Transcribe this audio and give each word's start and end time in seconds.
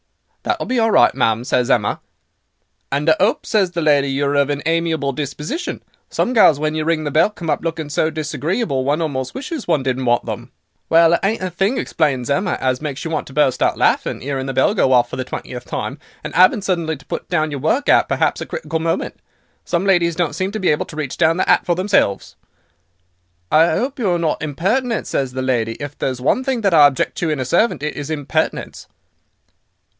"'That'll 0.41 0.65
be 0.65 0.79
all 0.79 0.89
right, 0.89 1.13
ma'am,' 1.13 1.43
says 1.43 1.69
Emma. 1.69 1.99
"'And 2.91 3.07
I 3.07 3.15
'ope,' 3.19 3.45
says 3.45 3.69
the 3.71 3.83
lady, 3.83 4.07
'you 4.09 4.25
are 4.25 4.33
of 4.33 4.49
an 4.49 4.63
amiable 4.65 5.11
disposition. 5.11 5.83
Some 6.09 6.33
gals 6.33 6.59
when 6.59 6.73
you 6.73 6.83
ring 6.83 7.03
the 7.03 7.11
bell 7.11 7.29
come 7.29 7.51
up 7.51 7.63
looking 7.63 7.91
so 7.91 8.09
disagreeable, 8.09 8.83
one 8.83 9.03
almost 9.03 9.35
wishes 9.35 9.67
one 9.67 9.83
didn't 9.83 10.05
want 10.05 10.25
them.' 10.25 10.51
"'Well, 10.89 11.13
it 11.13 11.19
ain't 11.21 11.43
a 11.43 11.51
thing,' 11.51 11.77
explains 11.77 12.31
Emma, 12.31 12.57
'as 12.59 12.81
makes 12.81 13.05
you 13.05 13.11
want 13.11 13.27
to 13.27 13.33
burst 13.33 13.61
out 13.61 13.77
laughing, 13.77 14.23
'earing 14.23 14.47
the 14.47 14.53
bell 14.53 14.73
go 14.73 14.91
off 14.91 15.07
for 15.07 15.17
the 15.17 15.23
twentieth 15.23 15.65
time, 15.65 15.99
and 16.23 16.33
'aving 16.35 16.63
suddenly 16.63 16.95
to 16.97 17.05
put 17.05 17.29
down 17.29 17.51
your 17.51 17.59
work 17.59 17.87
at, 17.87 18.09
perhaps, 18.09 18.41
a 18.41 18.47
critical 18.47 18.79
moment. 18.79 19.17
Some 19.65 19.85
ladies 19.85 20.15
don't 20.15 20.33
seem 20.33 20.51
able 20.63 20.87
to 20.87 20.95
reach 20.95 21.15
down 21.15 21.37
their 21.37 21.47
'at 21.47 21.63
for 21.67 21.75
themselves.' 21.75 22.35
"'I 23.51 23.69
'ope 23.69 23.99
you 23.99 24.09
are 24.09 24.17
not 24.17 24.41
impertinent,' 24.41 25.05
says 25.05 25.33
the 25.33 25.43
lady; 25.43 25.73
'if 25.75 25.95
there's 25.95 26.19
one 26.19 26.43
thing 26.43 26.61
that 26.61 26.73
I 26.73 26.87
object 26.87 27.15
to 27.19 27.29
in 27.29 27.39
a 27.39 27.45
servant 27.45 27.83
it 27.83 27.95
is 27.95 28.09
impertinence. 28.09 28.87